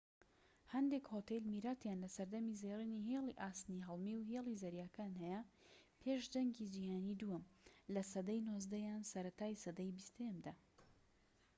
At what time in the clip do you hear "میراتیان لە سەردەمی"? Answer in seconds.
1.53-2.57